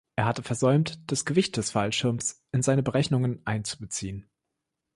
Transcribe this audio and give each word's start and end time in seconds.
Er 0.15 0.25
hatte 0.25 0.41
versäumt, 0.41 0.99
das 1.05 1.25
Gewicht 1.25 1.57
des 1.57 1.69
Fallschirms 1.69 2.43
in 2.51 2.63
seine 2.63 2.81
Berechnungen 2.81 3.39
einzubeziehen. 3.45 4.25